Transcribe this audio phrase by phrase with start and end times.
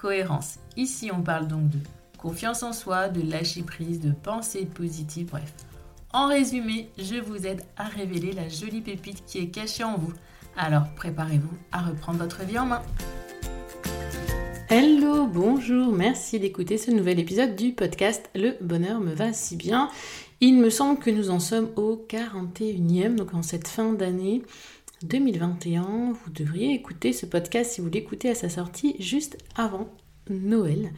[0.00, 0.58] cohérence.
[0.76, 1.78] Ici, on parle donc de
[2.16, 5.52] confiance en soi, de lâcher prise, de pensée positive, bref.
[6.12, 10.12] En résumé, je vous aide à révéler la jolie pépite qui est cachée en vous.
[10.56, 12.82] Alors préparez-vous à reprendre votre vie en main.
[14.68, 19.90] Hello, bonjour, merci d'écouter ce nouvel épisode du podcast Le bonheur me va si bien.
[20.40, 24.42] Il me semble que nous en sommes au 41e, donc en cette fin d'année.
[25.02, 26.12] 2021.
[26.12, 29.88] Vous devriez écouter ce podcast si vous l'écoutez à sa sortie juste avant
[30.28, 30.92] Noël.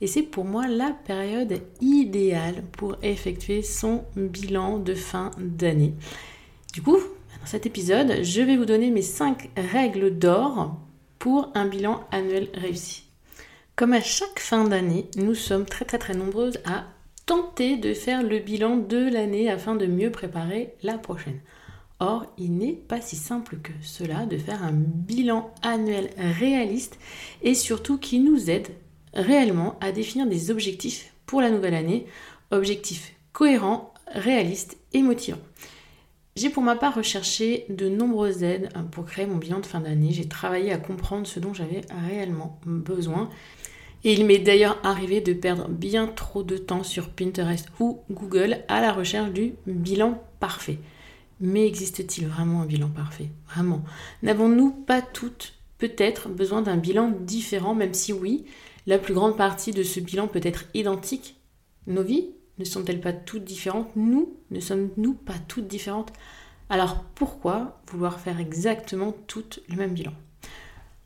[0.00, 5.94] Et c'est pour moi la période idéale pour effectuer son bilan de fin d'année.
[6.72, 6.98] Du coup,
[7.40, 10.78] dans cet épisode, je vais vous donner mes 5 règles d'or
[11.18, 13.04] pour un bilan annuel réussi.
[13.74, 16.84] Comme à chaque fin d'année, nous sommes très très très nombreuses à
[17.26, 21.40] tenter de faire le bilan de l'année afin de mieux préparer la prochaine.
[22.00, 26.98] Or, il n'est pas si simple que cela de faire un bilan annuel réaliste
[27.42, 28.68] et surtout qui nous aide
[29.14, 32.06] réellement à définir des objectifs pour la nouvelle année,
[32.52, 35.40] objectifs cohérents, réalistes et motivants.
[36.36, 40.12] J'ai pour ma part recherché de nombreuses aides pour créer mon bilan de fin d'année.
[40.12, 43.28] J'ai travaillé à comprendre ce dont j'avais réellement besoin.
[44.04, 48.58] Et il m'est d'ailleurs arrivé de perdre bien trop de temps sur Pinterest ou Google
[48.68, 50.78] à la recherche du bilan parfait.
[51.40, 53.30] Mais existe-t-il vraiment un bilan parfait?
[53.46, 53.82] Vraiment.
[54.22, 58.44] N'avons-nous pas toutes peut-être besoin d'un bilan différent, même si oui,
[58.86, 61.36] la plus grande partie de ce bilan peut être identique?
[61.86, 63.94] Nos vies ne sont-elles pas toutes différentes?
[63.94, 66.12] Nous ne sommes-nous pas toutes différentes?
[66.70, 70.12] Alors pourquoi vouloir faire exactement toutes le même bilan?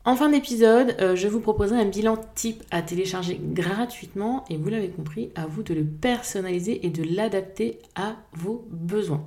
[0.05, 4.67] En fin d'épisode, euh, je vous proposerai un bilan type à télécharger gratuitement et vous
[4.67, 9.23] l'avez compris, à vous de le personnaliser et de l'adapter à vos besoins.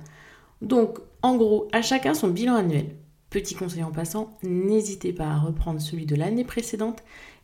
[0.61, 2.95] Donc, en gros, à chacun son bilan annuel.
[3.29, 7.03] Petit conseil en passant, n'hésitez pas à reprendre celui de l'année précédente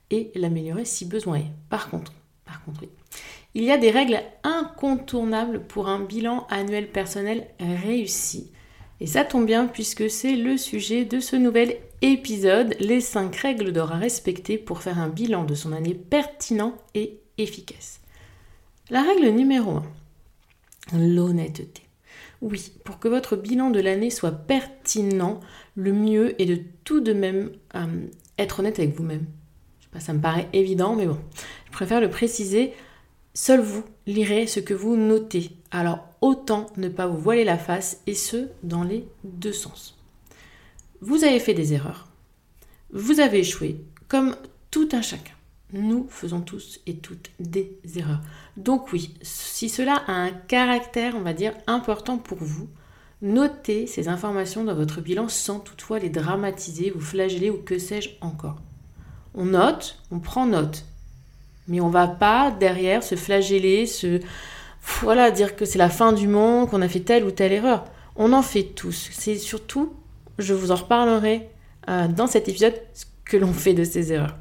[0.09, 1.51] et l'améliorer si besoin est.
[1.69, 2.13] Par contre,
[2.45, 2.85] par contre,
[3.53, 8.51] il y a des règles incontournables pour un bilan annuel personnel réussi.
[8.99, 13.73] Et ça tombe bien puisque c'est le sujet de ce nouvel épisode, les 5 règles
[13.73, 17.99] d'or à respecter pour faire un bilan de son année pertinent et efficace.
[18.89, 19.81] La règle numéro
[20.93, 21.82] 1, l'honnêteté.
[22.43, 25.39] Oui, pour que votre bilan de l'année soit pertinent,
[25.75, 28.05] le mieux est de tout de même euh,
[28.37, 29.25] être honnête avec vous-même.
[29.79, 31.17] Je sais pas, ça me paraît évident, mais bon,
[31.67, 32.73] je préfère le préciser.
[33.33, 35.51] Seul vous lirez ce que vous notez.
[35.71, 39.97] Alors autant ne pas vous voiler la face, et ce, dans les deux sens.
[40.99, 42.09] Vous avez fait des erreurs.
[42.91, 43.77] Vous avez échoué,
[44.09, 44.35] comme
[44.69, 45.31] tout un chacun.
[45.73, 48.21] Nous faisons tous et toutes des erreurs.
[48.57, 52.69] Donc oui, si cela a un caractère, on va dire, important pour vous,
[53.23, 58.11] notez ces informations dans votre bilan sans toutefois les dramatiser, vous flageller ou que sais-je
[58.21, 58.61] encore.
[59.33, 60.85] On note, on prend note,
[61.67, 64.19] mais on va pas derrière se flageller, se
[65.01, 67.85] voilà dire que c'est la fin du monde, qu'on a fait telle ou telle erreur.
[68.15, 69.09] On en fait tous.
[69.11, 69.93] C'est surtout,
[70.37, 71.49] je vous en reparlerai
[71.89, 74.37] euh, dans cet épisode, ce que l'on fait de ces erreurs.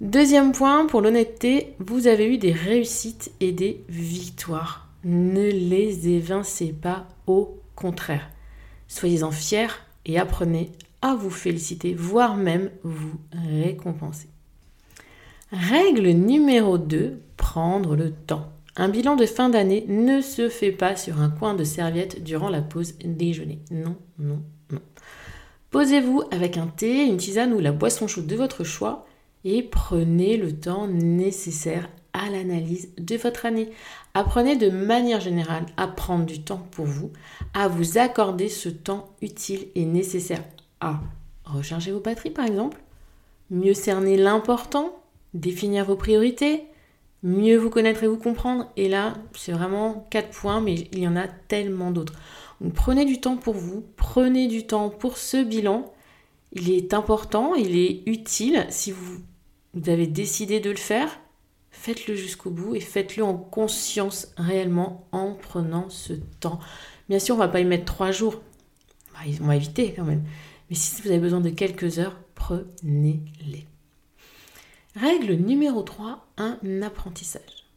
[0.00, 4.88] Deuxième point, pour l'honnêteté, vous avez eu des réussites et des victoires.
[5.04, 8.30] Ne les évincez pas, au contraire.
[8.88, 9.68] Soyez-en fiers
[10.06, 10.72] et apprenez
[11.02, 14.28] à vous féliciter, voire même vous récompenser.
[15.52, 18.50] Règle numéro 2, prendre le temps.
[18.76, 22.48] Un bilan de fin d'année ne se fait pas sur un coin de serviette durant
[22.48, 23.58] la pause déjeuner.
[23.70, 24.80] Non, non, non.
[25.70, 29.06] Posez-vous avec un thé, une tisane ou la boisson chaude de votre choix
[29.44, 33.70] et prenez le temps nécessaire à l'analyse de votre année.
[34.14, 37.10] Apprenez de manière générale à prendre du temps pour vous,
[37.54, 40.42] à vous accorder ce temps utile et nécessaire
[40.80, 41.00] à
[41.44, 42.80] recharger vos batteries par exemple,
[43.50, 45.00] mieux cerner l'important,
[45.34, 46.64] définir vos priorités,
[47.22, 48.70] mieux vous connaître et vous comprendre.
[48.76, 52.14] Et là, c'est vraiment quatre points, mais il y en a tellement d'autres.
[52.60, 55.92] Donc prenez du temps pour vous, prenez du temps pour ce bilan.
[56.52, 59.20] Il est important, il est utile si vous
[59.74, 61.20] vous avez décidé de le faire,
[61.70, 66.60] faites-le jusqu'au bout et faites-le en conscience réellement en prenant ce temps.
[67.08, 68.40] Bien sûr, on va pas y mettre trois jours.
[69.40, 70.24] On va éviter quand même.
[70.68, 73.66] Mais si vous avez besoin de quelques heures, prenez-les.
[74.96, 77.68] Règle numéro 3, un apprentissage.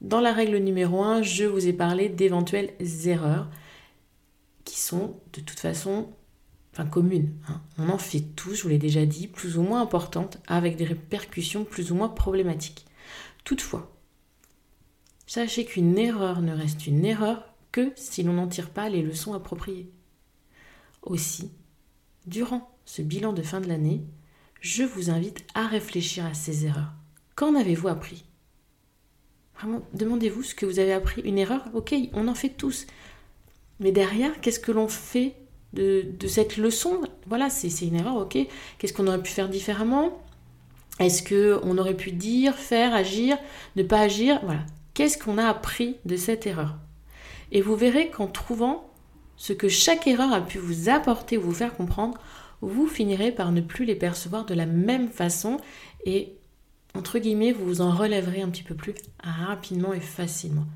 [0.00, 2.74] Dans la règle numéro 1, je vous ai parlé d'éventuelles
[3.04, 3.50] erreurs
[4.64, 6.08] qui sont de toute façon
[6.72, 7.32] enfin communes.
[7.48, 7.60] Hein.
[7.78, 10.84] On en fait tous, je vous l'ai déjà dit, plus ou moins importantes, avec des
[10.84, 12.86] répercussions plus ou moins problématiques.
[13.44, 13.94] Toutefois,
[15.26, 19.34] sachez qu'une erreur ne reste une erreur que si l'on n'en tire pas les leçons
[19.34, 19.90] appropriées.
[21.02, 21.50] Aussi,
[22.26, 24.04] durant ce bilan de fin de l'année,
[24.60, 26.92] je vous invite à réfléchir à ces erreurs.
[27.34, 28.24] Qu'en avez-vous appris?
[29.56, 31.22] Vraiment, demandez-vous ce que vous avez appris.
[31.22, 32.86] Une erreur, ok, on en fait tous.
[33.80, 35.34] Mais derrière, qu'est-ce que l'on fait
[35.72, 38.38] de, cette leçon Voilà, c'est une erreur, ok.
[38.78, 40.22] Qu'est-ce qu'on aurait pu faire différemment?
[40.98, 43.38] Est-ce qu'on aurait pu dire, faire, agir,
[43.76, 44.40] ne pas agir?
[44.44, 44.60] Voilà.
[44.94, 46.76] Qu'est-ce qu'on a appris de cette erreur?
[47.50, 48.90] Et vous verrez qu'en trouvant
[49.36, 52.18] ce que chaque erreur a pu vous apporter ou vous faire comprendre,
[52.60, 55.58] vous finirez par ne plus les percevoir de la même façon
[56.04, 56.34] et,
[56.94, 60.66] entre guillemets, vous vous en relèverez un petit peu plus rapidement et facilement.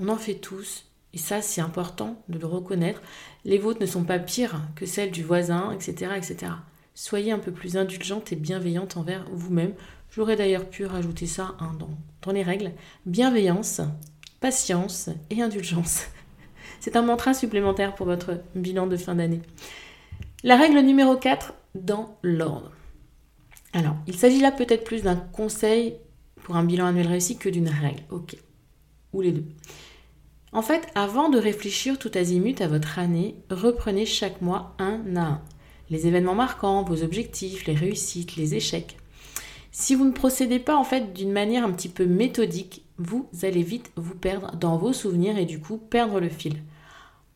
[0.00, 3.02] On en fait tous, et ça c'est important de le reconnaître.
[3.44, 6.12] Les vôtres ne sont pas pires que celles du voisin, etc.
[6.16, 6.52] etc.
[6.94, 9.74] Soyez un peu plus indulgente et bienveillante envers vous-même.
[10.10, 11.90] J'aurais d'ailleurs pu rajouter ça hein, dans,
[12.22, 12.72] dans les règles.
[13.06, 13.80] Bienveillance,
[14.40, 16.06] patience et indulgence.
[16.80, 19.42] C'est un mantra supplémentaire pour votre bilan de fin d'année.
[20.42, 22.72] La règle numéro 4, dans l'ordre.
[23.72, 25.94] Alors, il s'agit là peut-être plus d'un conseil
[26.42, 28.02] pour un bilan annuel réussi que d'une règle.
[28.10, 28.36] Ok.
[29.12, 29.44] Ou les deux.
[30.52, 35.20] En fait, avant de réfléchir tout azimut à votre année, reprenez chaque mois un à
[35.20, 35.42] un.
[35.90, 38.96] Les événements marquants, vos objectifs, les réussites, les échecs.
[39.70, 43.62] Si vous ne procédez pas en fait d'une manière un petit peu méthodique, vous allez
[43.62, 46.62] vite vous perdre dans vos souvenirs et du coup perdre le fil.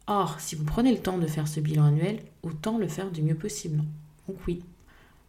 [0.08, 3.22] Or, si vous prenez le temps de faire ce bilan annuel, autant le faire du
[3.22, 3.82] mieux possible.
[4.28, 4.62] Donc oui,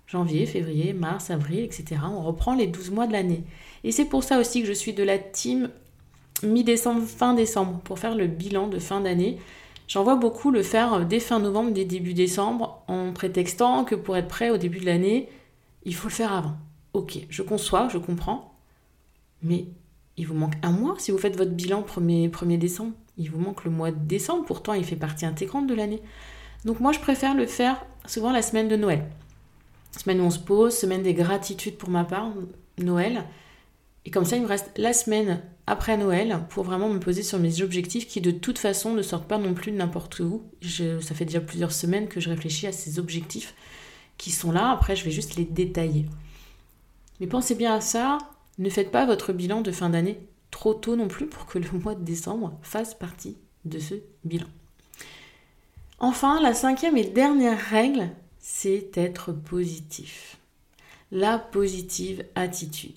[0.08, 2.02] janvier, février, mars, avril, etc.
[2.04, 3.44] On reprend les 12 mois de l'année.
[3.84, 5.70] Et c'est pour ça aussi que je suis de la team
[6.44, 9.40] mi-décembre, fin décembre, pour faire le bilan de fin d'année.
[9.88, 14.18] J'en vois beaucoup le faire dès fin novembre, dès début décembre, en prétextant que pour
[14.18, 15.30] être prêt au début de l'année,
[15.84, 16.56] il faut le faire avant.
[16.94, 18.56] Ok, je conçois, je comprends,
[19.44, 19.68] mais
[20.18, 22.94] il vous manque un mois si vous faites votre bilan 1er, 1er décembre.
[23.18, 26.02] Il vous manque le mois de décembre, pourtant il fait partie intégrante de l'année.
[26.64, 29.06] Donc moi je préfère le faire souvent la semaine de Noël.
[29.92, 32.32] Semaine où on se pose, semaine des gratitudes pour ma part,
[32.80, 33.24] Noël.
[34.06, 37.40] Et comme ça il me reste la semaine après Noël pour vraiment me poser sur
[37.40, 40.44] mes objectifs qui de toute façon ne sortent pas non plus de n'importe où.
[40.62, 43.56] ça fait déjà plusieurs semaines que je réfléchis à ces objectifs
[44.18, 46.06] qui sont là, après je vais juste les détailler.
[47.20, 48.18] Mais pensez bien à ça,
[48.58, 50.20] ne faites pas votre bilan de fin d'année
[50.52, 54.48] trop tôt non plus pour que le mois de décembre fasse partie de ce bilan.
[56.00, 58.10] Enfin, la cinquième et dernière règle,
[58.40, 60.38] c'est être positif.
[61.12, 62.96] La positive attitude.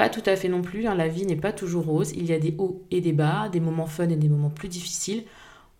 [0.00, 2.32] Pas tout à fait non plus, hein, la vie n'est pas toujours rose, il y
[2.32, 5.24] a des hauts et des bas, des moments fun et des moments plus difficiles.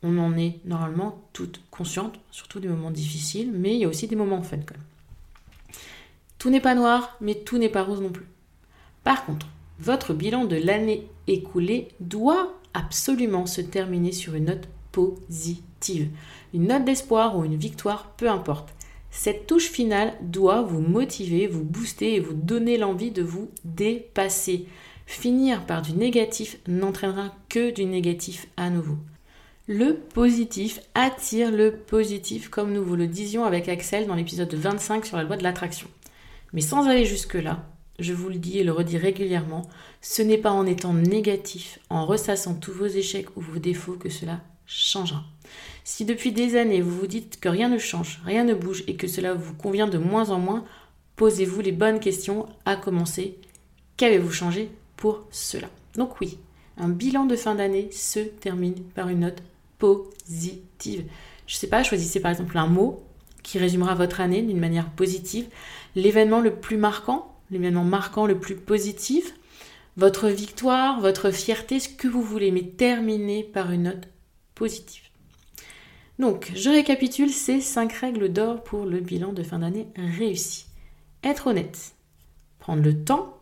[0.03, 4.09] On en est normalement toutes conscientes, surtout des moments difficiles, mais il y a aussi
[4.09, 5.79] des moments fun quand même.
[6.37, 8.27] Tout n'est pas noir, mais tout n'est pas rose non plus.
[9.05, 9.47] Par contre,
[9.79, 16.11] votre bilan de l'année écoulée doit absolument se terminer sur une note positive.
[16.53, 18.75] Une note d'espoir ou une victoire, peu importe.
[19.11, 24.67] Cette touche finale doit vous motiver, vous booster et vous donner l'envie de vous dépasser.
[25.07, 28.97] Finir par du négatif n'entraînera que du négatif à nouveau.
[29.67, 35.05] Le positif attire le positif, comme nous vous le disions avec Axel dans l'épisode 25
[35.05, 35.89] sur la loi de l'attraction.
[36.53, 39.69] Mais sans aller jusque-là, je vous le dis et le redis régulièrement,
[40.01, 44.09] ce n'est pas en étant négatif, en ressassant tous vos échecs ou vos défauts que
[44.09, 44.41] cela
[44.71, 45.25] changera.
[45.85, 48.97] Si depuis des années vous vous dites que rien ne change, rien ne bouge et
[48.97, 50.65] que cela vous convient de moins en moins,
[51.17, 53.39] posez-vous les bonnes questions à commencer.
[53.97, 55.69] Qu'avez-vous changé pour cela?
[55.97, 56.39] Donc oui,
[56.77, 59.43] un bilan de fin d'année se termine par une note
[59.79, 61.05] positive.
[61.47, 63.03] Je ne sais pas, choisissez par exemple un mot
[63.43, 65.47] qui résumera votre année d'une manière positive,
[65.97, 69.35] l'événement le plus marquant l'événement marquant le plus positif,
[69.97, 74.09] votre victoire, votre fierté, ce que vous voulez, mais terminez par une note
[76.19, 80.67] Donc, je récapitule ces cinq règles d'or pour le bilan de fin d'année réussi.
[81.25, 81.95] Être honnête,
[82.59, 83.39] prendre le temps,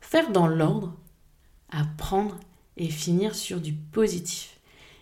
[0.00, 0.94] faire dans l'ordre,
[1.70, 2.38] apprendre
[2.76, 4.56] et finir sur du positif.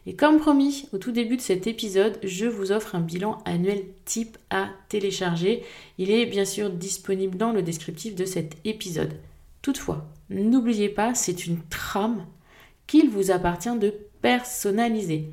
[0.07, 3.85] Et comme promis au tout début de cet épisode, je vous offre un bilan annuel
[4.05, 5.63] type à télécharger.
[5.97, 9.15] Il est bien sûr disponible dans le descriptif de cet épisode.
[9.63, 12.27] Toutefois, n'oubliez pas, c'est une trame
[12.87, 15.31] qu'il vous appartient de personnaliser.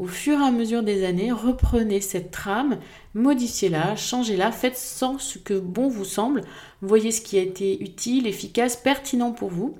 [0.00, 2.78] Au fur et à mesure des années, reprenez cette trame,
[3.12, 6.40] modifiez-la, changez-la, faites sans ce que bon vous semble,
[6.80, 9.76] voyez ce qui a été utile, efficace, pertinent pour vous,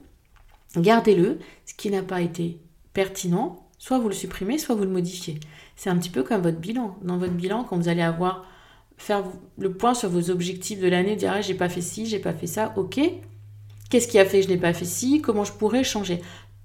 [0.77, 2.59] gardez-le, ce qui n'a pas été
[2.93, 5.41] pertinent, soit vous le supprimez, soit vous le modifiez.
[5.75, 6.99] C'est un petit peu comme votre bilan.
[7.01, 8.45] Dans votre bilan, quand vous allez avoir
[8.99, 9.25] faire
[9.57, 12.35] le point sur vos objectifs de l'année, dire ah, j'ai pas fait ci, j'ai pas
[12.35, 13.01] fait ça, ok.
[13.89, 15.23] Qu'est-ce qui a fait que je n'ai pas fait ci?
[15.23, 16.21] Comment je pourrais changer?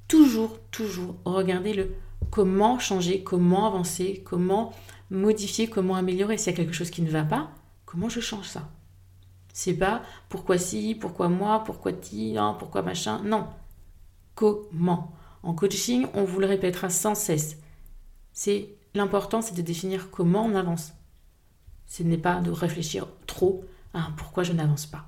[0.09, 1.95] Toujours, toujours, regardez le
[2.32, 4.74] comment changer, comment avancer, comment
[5.10, 6.38] modifier, comment améliorer.
[6.38, 7.51] S'il y a quelque chose qui ne va pas,
[7.86, 8.70] comment je change ça?
[9.53, 13.22] C'est pas pourquoi si, pourquoi moi, pourquoi ti, pourquoi machin.
[13.24, 13.48] Non.
[14.36, 15.13] Comment?
[15.44, 17.58] En coaching, on vous le répétera sans cesse.
[18.34, 20.94] C'est l'important, c'est de définir comment on avance.
[21.88, 23.63] Ce n'est pas de réfléchir trop
[23.94, 25.05] à pourquoi je n'avance pas.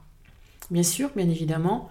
[0.70, 1.90] Bien sûr, bien évidemment,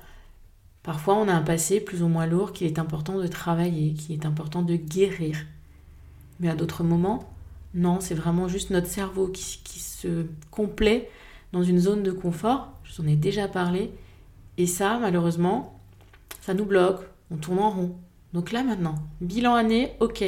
[0.87, 4.15] parfois on a un passé plus ou moins lourd qu'il est important de travailler, qu'il
[4.15, 5.45] est important de guérir.
[6.41, 7.31] Mais à d'autres moments,
[7.75, 9.45] non, c'est vraiment juste notre cerveau qui,
[9.97, 11.11] se complaît
[11.53, 12.73] dans une zone de confort.
[12.85, 13.91] Je vous en ai déjà parlé.
[14.59, 15.81] Et ça, malheureusement,
[16.43, 17.01] ça nous bloque.
[17.31, 17.97] On tourne en rond.
[18.35, 20.23] Donc là maintenant, bilan année, ok.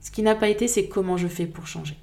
[0.00, 1.96] Ce qui n'a pas été, c'est comment je fais pour changer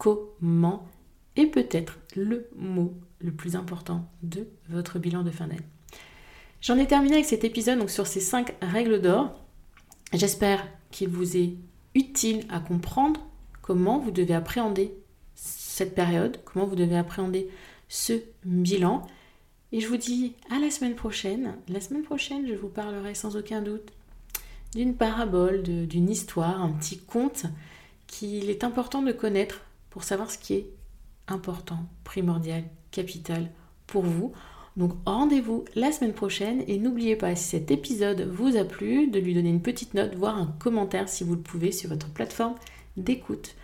[0.00, 0.88] comment
[1.36, 5.60] est peut-être le mot le plus important de votre bilan de fin d'année?
[6.60, 9.34] J'en ai terminé avec cet épisode sur ces cinq règles d'or.
[10.12, 11.54] J'espère qu'il vous est
[11.94, 13.20] utile à comprendre
[13.62, 14.92] comment vous devez appréhender
[15.34, 17.48] cette période, comment vous devez appréhender
[17.88, 19.06] ce bilan.
[19.72, 21.54] Et je vous dis à la semaine prochaine.
[21.68, 23.92] La semaine prochaine, je vous parlerai sans aucun doute
[24.74, 27.46] d'une parabole, d'une histoire, un petit conte
[28.06, 30.70] qu'il est important de connaître pour savoir ce qui est
[31.26, 33.50] important, primordial, capital
[33.86, 34.32] pour vous.
[34.76, 39.18] Donc rendez-vous la semaine prochaine et n'oubliez pas si cet épisode vous a plu de
[39.18, 42.54] lui donner une petite note, voire un commentaire si vous le pouvez sur votre plateforme
[42.96, 43.54] d'écoute.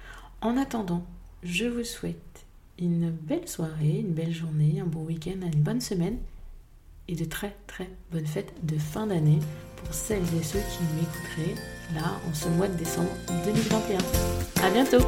[0.40, 1.04] En attendant,
[1.42, 2.46] je vous souhaite
[2.78, 6.18] une belle soirée, une belle journée, un bon week-end, une bonne semaine
[7.08, 9.38] et de très très bonnes fêtes de fin d'année
[9.76, 11.62] pour celles et ceux qui m'écouteraient
[11.94, 13.10] là en ce mois de décembre
[13.44, 13.98] 2021.
[14.64, 15.04] À bientôt